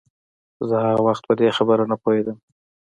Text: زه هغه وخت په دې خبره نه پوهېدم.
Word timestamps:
زه 0.69 0.75
هغه 0.85 1.01
وخت 1.07 1.23
په 1.27 1.33
دې 1.39 1.49
خبره 1.57 1.83
نه 1.91 1.95
پوهېدم. 2.01 2.37